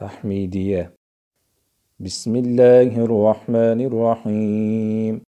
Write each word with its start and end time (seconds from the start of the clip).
تحميدية. 0.00 0.92
بسم 2.00 2.36
الله 2.36 3.04
الرحمن 3.04 3.80
الرحيم. 3.80 5.22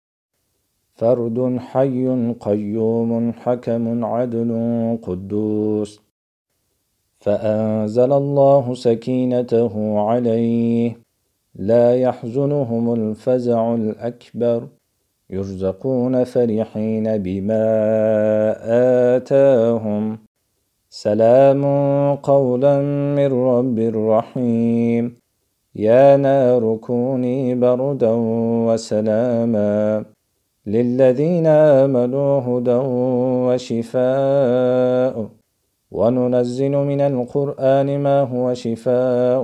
فرد 0.94 1.58
حي 1.58 2.32
قيوم 2.40 3.32
حكم 3.32 4.04
عدل 4.04 4.50
قدوس. 5.02 6.00
فأنزل 7.20 8.12
الله 8.12 8.74
سكينته 8.74 10.00
عليه. 10.00 10.98
لا 11.54 11.96
يحزنهم 11.96 12.94
الفزع 12.94 13.74
الأكبر. 13.74 14.68
يرزقون 15.30 16.24
فرحين 16.24 17.18
بما 17.18 17.66
آتاهم. 19.16 20.18
سلام 20.94 21.64
قولا 22.14 22.80
من 23.18 23.26
رب 23.26 23.78
رحيم. 23.94 25.16
يا 25.74 26.16
نار 26.16 26.76
كوني 26.76 27.54
بردا 27.54 28.12
وسلاما 28.66 30.04
للذين 30.66 31.46
آمنوا 31.46 32.40
هدى 32.40 32.80
وشفاء. 33.46 35.28
وننزل 35.90 36.70
من 36.70 37.00
القرآن 37.00 37.98
ما 37.98 38.20
هو 38.20 38.54
شفاء 38.54 39.42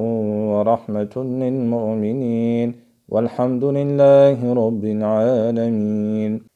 ورحمة 0.53 1.15
للمؤمنين. 1.17 2.75
والحمد 3.09 3.65
لله 3.65 4.55
رب 4.55 4.85
العالمين. 4.85 6.50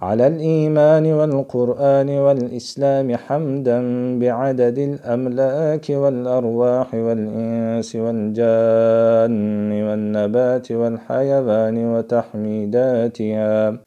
على 0.00 0.26
الإيمان 0.26 1.12
والقرآن 1.12 2.08
والإسلام 2.08 3.16
حمدا 3.16 3.78
بعدد 4.18 4.78
الأملاك 4.78 5.86
والأرواح 5.90 6.94
والإنس 6.94 7.96
والجان 7.96 9.72
والنبات 9.82 10.72
والحيوان 10.72 11.76
وتحميداتها 11.92 13.78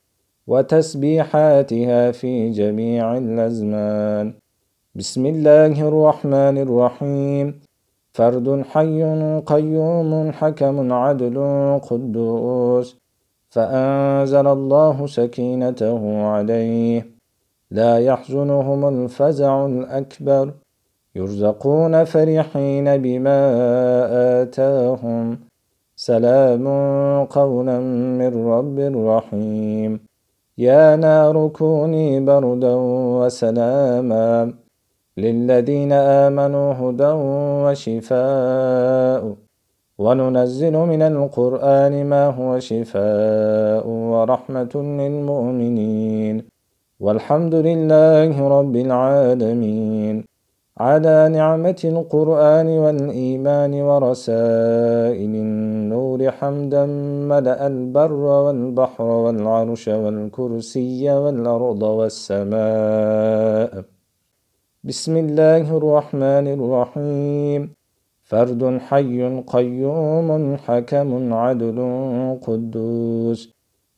وتسبيحاتها 0.47 2.11
في 2.11 2.49
جميع 2.49 3.17
الأزمان. 3.17 4.33
بسم 4.95 5.25
الله 5.25 5.87
الرحمن 5.87 6.57
الرحيم. 6.57 7.61
فرد 8.13 8.61
حي 8.61 9.01
قيوم 9.45 10.31
حكم 10.31 10.93
عدل 10.93 11.37
قدوس. 11.89 13.02
فأنزل 13.53 14.47
الله 14.47 15.07
سكينته 15.07 16.25
عليه. 16.25 17.07
لا 17.71 17.99
يحزنهم 17.99 18.85
الفزع 18.87 19.65
الأكبر. 19.65 20.53
يرزقون 21.15 22.03
فرحين 22.03 22.97
بما 22.97 23.39
آتاهم. 24.41 25.39
سلام 25.95 26.67
قولا 27.25 27.79
من 28.19 28.47
رب 28.47 28.79
رحيم. 29.07 29.99
يا 30.57 30.95
نار 30.95 31.47
كوني 31.47 32.19
بردا 32.19 32.75
وسلاما. 33.19 34.53
للذين 35.17 35.91
آمنوا 35.91 36.73
هدى 36.73 37.11
وشفاء. 37.65 39.42
وننزل 40.03 40.75
من 40.91 41.01
القرآن 41.01 41.93
ما 42.05 42.23
هو 42.27 42.59
شفاء 42.59 43.87
ورحمة 43.87 44.73
للمؤمنين. 44.75 46.35
والحمد 46.99 47.55
لله 47.55 48.47
رب 48.59 48.75
العالمين. 48.75 50.15
على 50.77 51.29
نعمة 51.29 51.81
القرآن 51.93 52.69
والإيمان 52.83 53.73
ورسائل 53.87 55.33
النور 55.45 56.31
حمدا 56.31 56.85
ملأ 57.31 57.67
البر 57.67 58.13
والبحر 58.45 59.03
والعرش 59.03 59.87
والكرسي 59.87 61.11
والأرض 61.11 61.83
والسماء. 61.99 63.71
بسم 64.83 65.17
الله 65.17 65.77
الرحمن 65.77 66.47
الرحيم. 66.57 67.82
فرد 68.23 68.77
حي 68.77 69.41
قيوم 69.47 70.57
حكم 70.57 71.33
عدل 71.33 71.79
قدوس. 72.41 73.53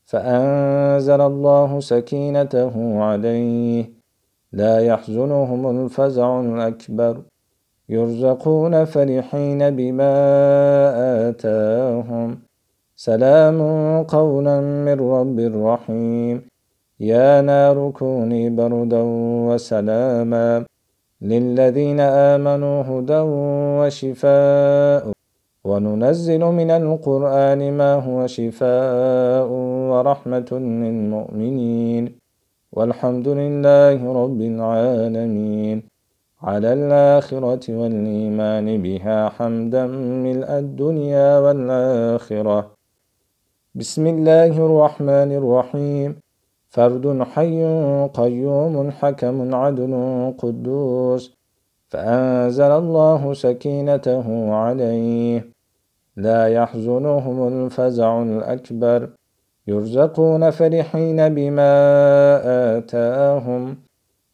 فأنزل 0.05 1.21
الله 1.21 1.79
سكينته 1.79 3.03
عليه. 3.03 3.91
لا 4.53 4.79
يحزنهم 4.79 5.61
الفزع 5.67 6.39
الأكبر. 6.39 7.21
يرزقون 7.89 8.85
فرحين 8.85 9.75
بما 9.75 10.15
آتاهم. 11.29 12.39
سلام 12.95 13.59
قولا 14.03 14.61
من 14.61 14.99
رب 14.99 15.39
رحيم. 15.39 16.41
يا 16.99 17.41
نار 17.41 17.91
كوني 17.91 18.49
بردا 18.49 19.01
وسلاما. 19.47 20.65
للذين 21.25 21.99
آمنوا 21.99 22.77
هدى 22.89 23.21
وشفاء. 23.81 25.11
وننزل 25.65 26.39
من 26.39 26.71
القرآن 26.71 27.61
ما 27.73 27.93
هو 27.93 28.27
شفاء 28.27 29.47
ورحمة 29.91 30.49
للمؤمنين. 30.51 32.03
والحمد 32.71 33.27
لله 33.27 33.99
رب 34.21 34.41
العالمين. 34.41 35.77
على 36.41 36.73
الآخرة 36.73 37.65
والإيمان 37.69 38.81
بها 38.81 39.29
حمدا 39.29 39.87
ملء 40.25 40.51
الدنيا 40.51 41.39
والآخرة. 41.39 42.59
بسم 43.75 44.07
الله 44.07 44.53
الرحمن 44.65 45.31
الرحيم. 45.41 46.24
فرد 46.75 47.23
حي 47.23 47.63
قيوم 48.13 48.91
حكم 48.91 49.55
عدل 49.55 49.93
قدوس 50.37 51.33
فأنزل 51.89 52.71
الله 52.71 53.33
سكينته 53.33 54.53
عليه 54.53 55.45
لا 56.17 56.47
يحزنهم 56.47 57.47
الفزع 57.47 58.21
الأكبر 58.21 59.09
يرزقون 59.67 60.49
فرحين 60.49 61.29
بما 61.35 61.71
آتاهم 62.77 63.77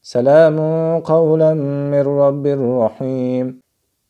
سلام 0.02 0.58
قولا 1.00 1.54
من 1.92 2.02
رب 2.02 2.48
رحيم 2.82 3.62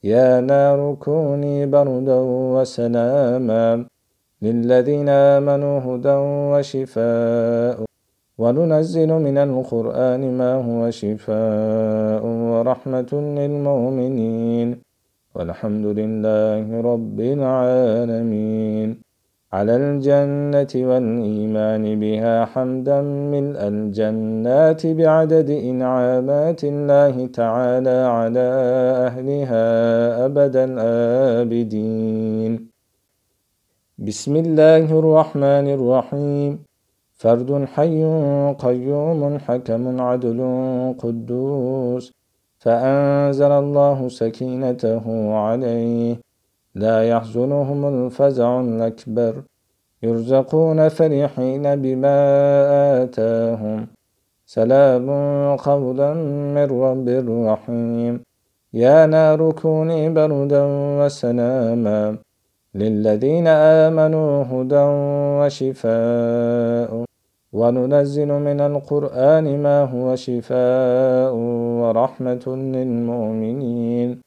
يا 0.03 0.42
نار 0.42 0.96
كوني 1.00 1.66
بردا 1.66 2.19
وسلاما 2.56 3.86
للذين 4.42 5.09
آمنوا 5.09 5.80
هدى 5.80 6.16
وشفاء 6.52 7.91
وننزل 8.41 9.12
من 9.28 9.38
القرآن 9.38 10.22
ما 10.40 10.52
هو 10.68 10.81
شفاء 10.90 12.24
ورحمة 12.52 13.12
للمؤمنين. 13.38 14.69
والحمد 15.35 15.85
لله 16.00 16.66
رب 16.91 17.19
العالمين. 17.38 18.90
على 19.57 19.75
الجنة 19.75 20.74
والإيمان 20.90 21.84
بها 22.00 22.35
حمدا 22.46 23.00
ملء 23.34 23.62
الجنات 23.74 24.81
بعدد 24.88 25.50
إنعامات 25.50 26.62
الله 26.63 27.16
تعالى 27.40 27.97
على 28.18 28.47
أهلها 29.07 29.66
أبد 30.25 30.56
الآبدين 30.69 32.51
بسم 34.07 34.34
الله 34.35 35.00
الرحمن 35.00 35.68
الرحيم. 35.78 36.71
فرد 37.22 37.66
حي 37.66 38.04
قيوم 38.59 39.40
حكم 39.40 40.02
عدل 40.02 40.40
قدوس 41.00 42.14
فأنزل 42.59 43.52
الله 43.52 44.08
سكينته 44.08 45.36
عليه 45.36 46.16
لا 46.76 47.10
يحزنهم 47.10 47.86
الفزع 47.86 48.60
الأكبر 48.62 49.44
يرزقون 50.04 50.90
فرحين 50.90 51.75
بما 51.75 52.18
آتاهم 53.04 53.88
سلام 54.45 55.07
قولا 55.56 56.13
من 56.56 56.68
رب 56.86 57.07
رحيم 57.50 58.24
يا 58.74 59.06
نار 59.06 59.51
كوني 59.51 60.10
بردا 60.10 60.63
وسلاما 61.00 62.18
للذين 62.75 63.48
آمنوا 63.48 64.44
هدى 64.51 64.86
وشفاء 65.40 67.11
وننزل 67.53 68.27
من 68.27 68.62
القرآن 68.62 69.59
ما 69.63 69.83
هو 69.83 70.15
شفاء 70.15 71.33
ورحمة 71.81 72.44
للمؤمنين. 72.48 74.21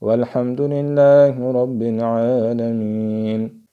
والحمد 0.00 0.60
لله 0.60 1.52
رب 1.52 1.82
العالمين. 1.82 3.66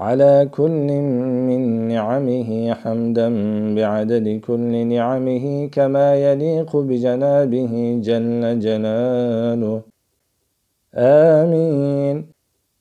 على 0.00 0.48
كل 0.52 0.88
من 1.48 1.88
نعمه 1.88 2.74
حمدا 2.74 3.28
بعدد 3.74 4.40
كل 4.46 4.86
نعمه 4.86 5.68
كما 5.72 6.14
يليق 6.14 6.76
بجنابه 6.76 8.00
جل 8.04 8.60
جلاله. 8.60 9.82
آمين. 10.94 12.26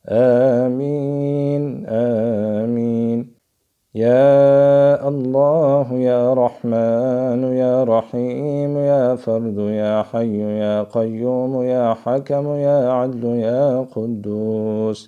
آمين. 0.10 1.86
آمين. 1.88 3.42
يا 3.96 4.81
الله 5.14 5.88
يا 5.94 6.34
رحمن 6.34 7.42
يا 7.64 7.84
رحيم 7.84 8.78
يا 8.78 9.16
فرد 9.16 9.58
يا 9.58 10.04
حي 10.10 10.38
يا 10.64 10.84
قيوم 10.84 11.54
يا 11.62 11.94
حكم 11.94 12.46
يا 12.68 12.80
عدل 12.98 13.24
يا 13.26 13.88
قدوس. 13.96 15.00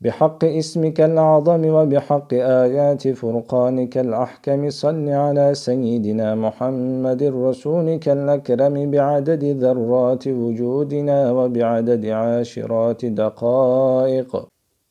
بحق 0.00 0.44
اسمك 0.44 1.00
الأعظم 1.00 1.62
وبحق 1.76 2.30
آيات 2.34 3.08
فرقانك 3.08 3.98
الأحكم 3.98 4.70
صل 4.70 5.08
على 5.08 5.54
سيدنا 5.54 6.34
محمد 6.34 7.22
رسولك 7.22 8.08
الأكرم 8.08 8.90
بعدد 8.90 9.44
ذرات 9.62 10.24
وجودنا 10.28 11.18
وبعدد 11.32 12.06
عاشرات 12.06 13.04
دقائق. 13.04 14.32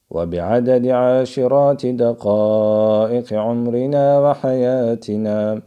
وبعدد 0.09 0.87
عاشرات 0.87 1.85
دقائق 1.85 3.33
عمرنا 3.33 4.19
وحياتنا. 4.19 5.61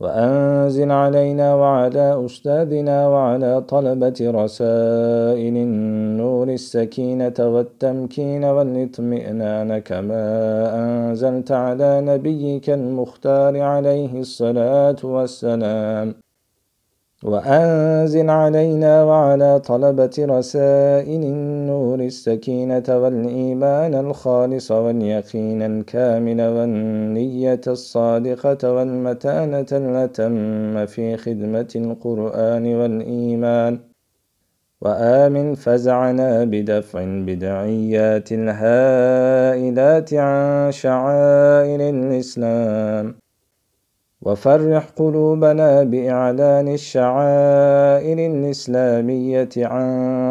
وأنزل 0.00 0.90
علينا 0.90 1.54
وعلى 1.54 2.24
أستاذنا 2.26 3.08
وعلى 3.08 3.60
طلبة 3.60 4.18
رسائل 4.20 5.56
النور 5.56 6.48
السكينة 6.48 7.34
والتمكين 7.38 8.44
والإطمئنان 8.44 9.78
كما 9.78 10.24
أنزلت 10.74 11.52
على 11.52 12.00
نبيك 12.00 12.70
المختار 12.70 13.60
عليه 13.60 14.20
الصلاة 14.20 14.96
والسلام. 15.04 16.21
وأنزل 17.22 18.30
علينا 18.30 19.04
وعلى 19.04 19.60
طلبة 19.60 20.10
رسائل 20.18 21.22
النور 21.22 22.00
السكينة 22.00 22.82
والإيمان 22.88 23.94
الخالص 23.94 24.70
واليقين 24.70 25.62
الكامل 25.62 26.40
والنية 26.40 27.60
الصادقة 27.66 28.72
والمتانة 28.72 29.66
التم 29.72 30.86
في 30.86 31.16
خدمة 31.16 31.72
القرآن 31.76 32.74
والإيمان. 32.74 33.78
وآمن 34.80 35.54
فزعنا 35.54 36.44
بدفع 36.44 37.04
بدعيات 37.04 38.28
الهائلات 38.32 40.14
عن 40.14 40.72
شعائر 40.72 41.80
الإسلام. 41.90 43.21
وفرح 44.22 44.84
قلوبنا 44.96 45.82
بإعلان 45.82 46.68
الشعائر 46.68 48.18
الإسلامية 48.32 49.48
عن 49.56 49.86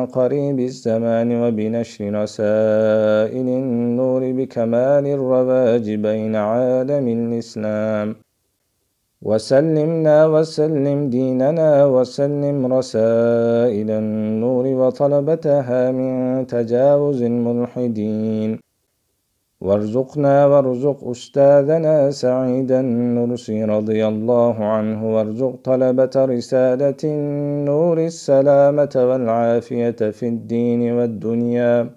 قريب 0.06 0.60
الزمان 0.60 1.30
وبنشر 1.42 2.22
رسائل 2.24 3.48
النور 3.62 4.32
بكمال 4.32 5.06
الرواج 5.08 5.86
بين 6.08 6.36
عالم 6.36 7.08
الإسلام. 7.08 8.16
وسلمنا 9.22 10.18
وسلم 10.28 11.10
ديننا 11.10 11.86
وسلم 11.86 12.74
رسائل 12.74 13.90
النور 13.92 14.66
وطلبتها 14.68 15.92
من 15.92 16.12
تجاوز 16.48 17.22
الملحدين. 17.22 18.71
وارزقنا 19.62 20.46
وارزق 20.46 21.08
أستاذنا 21.08 22.12
سعيد 22.12 22.72
النرسي 22.72 23.64
رضي 23.64 24.08
الله 24.08 24.56
عنه 24.66 25.16
وارزق 25.16 25.56
طلبة 25.64 26.16
رسالة 26.16 27.02
النور 27.04 27.98
السلامة 28.06 28.94
والعافية 28.96 30.02
في 30.18 30.28
الدين 30.28 30.92
والدنيا 30.92 31.90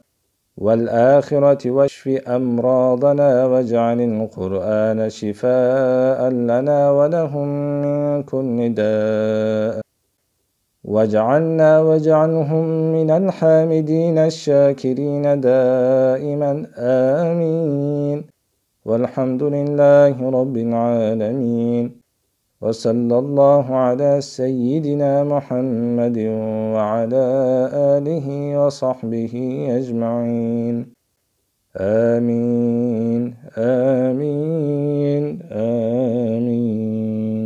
والآخرة 0.57 1.71
واشف 1.71 2.09
أمراضنا 2.29 3.47
واجعل 3.47 4.01
القرآن 4.01 5.11
شفاء 5.11 6.31
لنا 6.31 6.91
ولهم 6.91 7.49
من 7.83 8.23
كل 8.23 8.75
داء. 8.75 9.84
واجعلنا 10.95 11.81
واجعلهم 11.81 12.65
من 12.93 13.11
الحامدين 13.11 14.19
الشاكرين 14.19 15.41
دائما 15.41 16.67
آمين. 16.79 18.19
والحمد 18.85 19.43
لله 19.43 20.31
رب 20.31 20.57
العالمين. 20.57 21.85
وصلى 22.63 23.19
الله 23.19 23.67
على 23.75 24.21
سيدنا 24.21 25.25
محمد 25.25 26.19
وعلى 26.75 27.27
آله 27.75 28.27
وصحبه 28.65 29.35
أجمعين. 29.79 30.77
آمين 31.77 33.35
آمين 33.59 35.25
آمين. 35.53 37.44